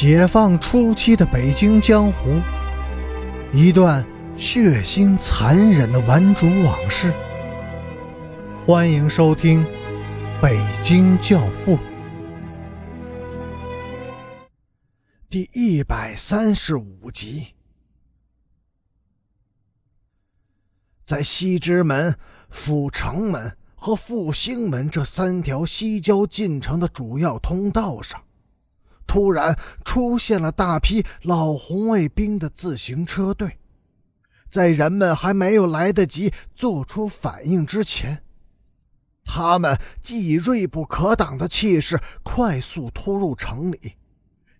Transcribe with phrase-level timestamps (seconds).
[0.00, 2.40] 解放初期的北京江湖，
[3.52, 7.12] 一段血腥残忍的顽主往事。
[8.64, 9.64] 欢迎收听
[10.40, 11.76] 《北京教父》
[15.28, 17.54] 第一百三十五集。
[21.04, 22.16] 在西直门、
[22.48, 28.22] 阜成门和复兴门这三条西郊进城的主要通道上。
[29.08, 33.58] 突然出现了大批老红卫兵的自行车队，
[34.48, 38.22] 在人们还没有来得及做出反应之前，
[39.24, 43.94] 他们既以锐不可挡的气势快速突入城里，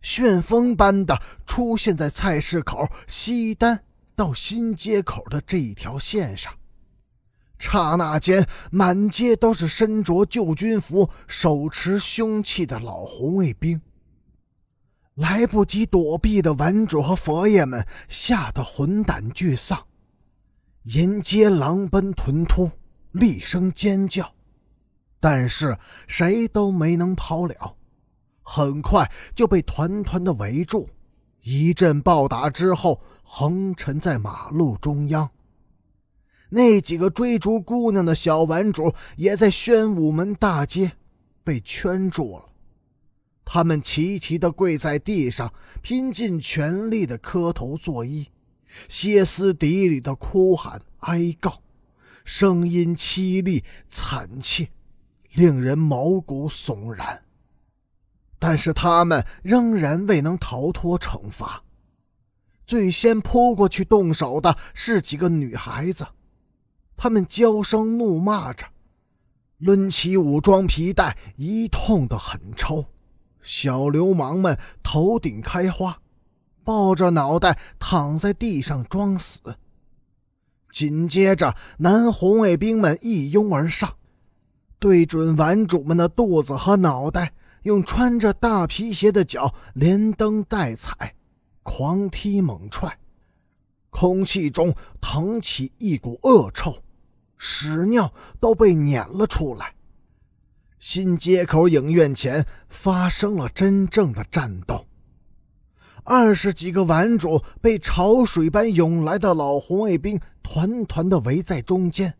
[0.00, 3.84] 旋风般的出现在菜市口西单
[4.16, 6.52] 到新街口的这一条线上。
[7.58, 13.80] 刹那间，满街都是身着旧军服、手持凶器的老红卫兵。
[15.18, 19.84] 来不及躲避的顽主和佛爷们吓得魂胆俱丧，
[20.84, 22.70] 沿街狼奔豚突，
[23.10, 24.32] 厉声尖叫，
[25.18, 27.74] 但是谁都没能跑了，
[28.42, 30.88] 很快就被团团的围住，
[31.42, 35.28] 一阵暴打之后，横沉在马路中央。
[36.48, 40.92] 那几个追逐姑娘的小顽主也在宣武门大街
[41.42, 42.47] 被圈住了。
[43.50, 48.26] 他们齐齐地跪在地上，拼尽全力地磕头作揖，
[48.90, 51.62] 歇斯底里的哭喊哀告，
[52.26, 54.68] 声音凄厉惨切，
[55.32, 57.22] 令人毛骨悚然。
[58.38, 61.64] 但是他们仍然未能逃脱惩罚。
[62.66, 66.06] 最先扑过去动手的是几个女孩子，
[66.98, 68.66] 她们娇声怒骂着，
[69.56, 72.84] 抡起武装皮带，一通的狠抽。
[73.40, 76.00] 小流氓们头顶开花，
[76.64, 79.40] 抱着脑袋躺在地上装死。
[80.70, 83.96] 紧接着，男红卫兵们一拥而上，
[84.78, 87.32] 对准顽主们的肚子和脑袋，
[87.62, 91.14] 用穿着大皮鞋的脚连蹬带踩，
[91.62, 92.98] 狂踢猛踹，
[93.90, 96.76] 空气中腾起一股恶臭，
[97.38, 99.74] 屎尿都被撵了出来。
[100.78, 104.86] 新街口影院前发生了真正的战斗，
[106.04, 112.14] 二十几个顽主被潮水般涌来的老红卫兵团团的围在中间，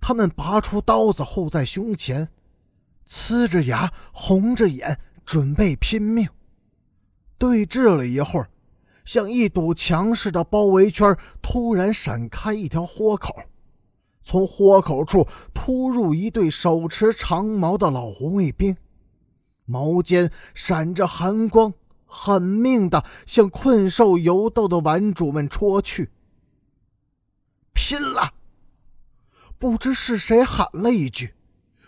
[0.00, 2.28] 他们拔出刀子护在胸前，
[3.08, 6.28] 呲着牙，红着眼，准备拼命。
[7.36, 8.48] 对峙了一会儿，
[9.04, 13.42] 像一堵墙似的包围圈突然闪开一条豁口。
[14.22, 18.76] 从豁口处突入一队手持长矛的老红卫兵，
[19.64, 21.74] 矛尖闪着寒光，
[22.06, 26.10] 狠命的向困兽犹斗的顽主们戳去。
[27.72, 28.34] 拼了！
[29.58, 31.34] 不知是谁喊了一句，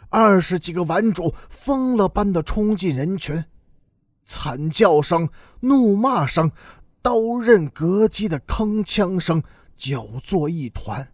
[0.08, 3.44] 二十几个顽主疯了般的冲进人群，
[4.24, 5.28] 惨叫声、
[5.60, 6.50] 怒骂声、
[7.02, 9.42] 刀刃割击的铿锵声
[9.76, 11.13] 搅作一团。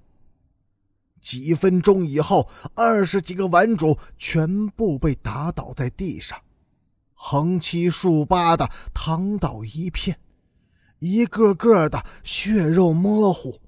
[1.20, 6.38] 几分钟以后，二十几个顽主全部被打倒在地上，
[7.14, 10.19] 横七竖八的躺倒一片，
[10.98, 13.60] 一个个的血肉模糊，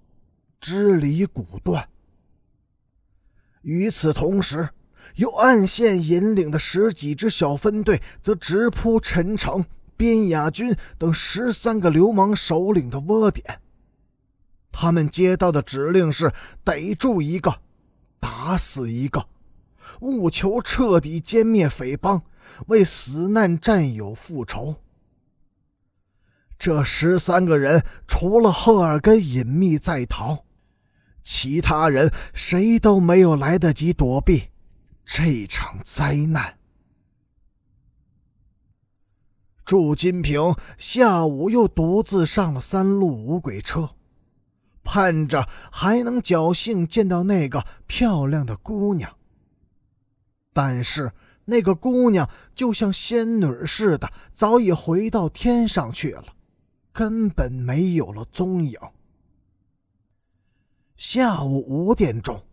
[0.61, 1.89] 支离骨断。
[3.61, 4.71] 与此同时，
[5.17, 9.65] 由暗线引领的十几支小分队则直扑陈诚、
[9.97, 13.61] 边雅军等十三个流氓首领的窝点。
[14.73, 16.33] 他们接到的指令是：
[16.65, 17.61] 逮住一个，
[18.19, 19.29] 打死一个，
[20.01, 22.23] 务求彻底歼灭匪帮，
[22.69, 24.77] 为死难战友复仇。
[26.59, 30.45] 这十三个人除了赫尔根隐秘在逃，
[31.23, 34.49] 其他人谁都没有来得及躲避
[35.05, 36.59] 这场灾难。
[39.65, 43.91] 祝金平下午又独自上了三路五轨车。
[44.85, 49.17] 盼着还能侥幸见到那个漂亮的姑娘，
[50.53, 51.13] 但是
[51.45, 56.25] 那个姑娘就像仙女似的，早已回到天上去了，
[56.93, 58.79] 根本没有了踪影。
[60.97, 62.45] 下午五点钟，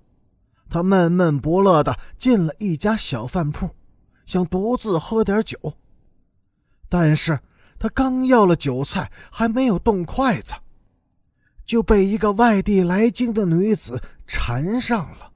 [0.70, 3.70] 他闷闷不乐的进了一家小饭铺，
[4.26, 5.58] 想独自喝点酒，
[6.88, 7.40] 但是
[7.78, 10.54] 他刚要了酒菜，还没有动筷子。
[11.70, 15.32] 就被一个外地来京的女子缠上了。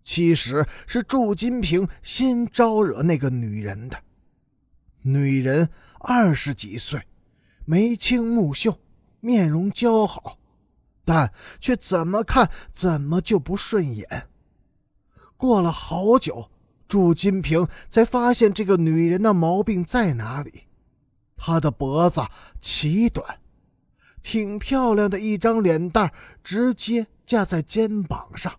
[0.00, 4.00] 其实是祝金平先招惹那个女人的。
[5.02, 7.02] 女人二十几岁，
[7.64, 8.78] 眉清目秀，
[9.18, 10.38] 面容姣好，
[11.04, 14.28] 但却怎么看怎么就不顺眼。
[15.36, 16.48] 过了好久，
[16.86, 20.68] 祝金平才发现这个女人的毛病在哪里。
[21.36, 22.20] 她的脖子
[22.60, 23.40] 奇短，
[24.22, 26.12] 挺漂亮的一张脸蛋
[26.42, 28.58] 直接架在肩膀上，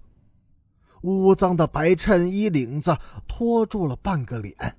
[1.01, 2.97] 乌脏的白衬衣领子
[3.27, 4.77] 托住了半个脸。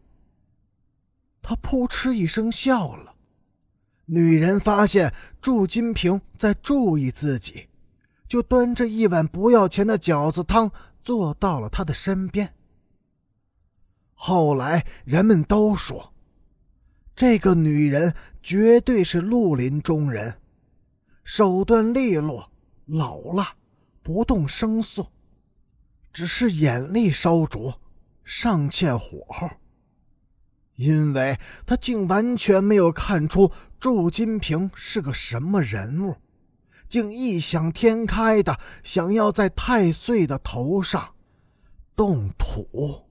[1.43, 3.15] 他扑哧一声笑了。
[4.07, 7.69] 女人发现祝金平在注意自己，
[8.29, 10.73] 就端着一碗不要钱的饺子汤
[11.03, 12.53] 坐到了他的身边。
[14.15, 16.13] 后来人们都说，
[17.15, 18.13] 这个女人
[18.43, 20.40] 绝对是绿林中人，
[21.33, 22.51] 手段利落、
[22.87, 23.55] 老辣、
[24.03, 25.13] 不动声色，
[26.13, 27.81] 只是眼力稍拙，
[28.25, 29.49] 尚欠火候。
[30.75, 36.17] 因为他竟完全没有看出祝金平是个什么人物，
[36.89, 41.15] 竟异想天开的想要在太岁的头上
[41.95, 43.09] 动土。